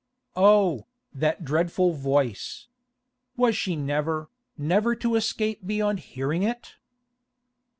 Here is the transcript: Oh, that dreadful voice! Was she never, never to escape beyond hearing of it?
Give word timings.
Oh, 0.35 0.87
that 1.13 1.45
dreadful 1.45 1.93
voice! 1.93 2.65
Was 3.37 3.55
she 3.55 3.75
never, 3.75 4.31
never 4.57 4.95
to 4.95 5.13
escape 5.15 5.67
beyond 5.67 5.99
hearing 5.99 6.43
of 6.43 6.55
it? 6.57 6.75